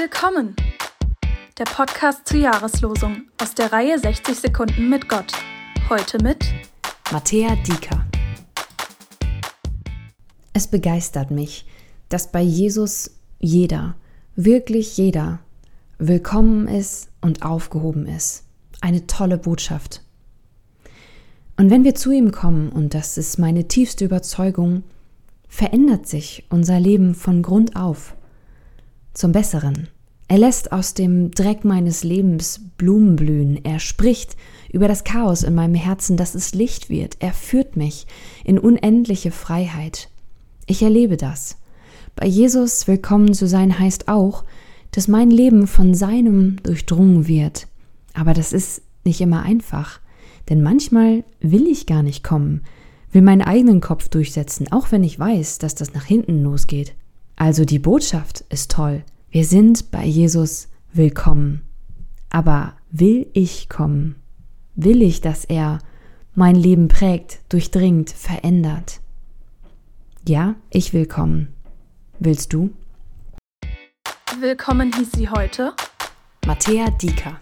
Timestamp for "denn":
50.48-50.62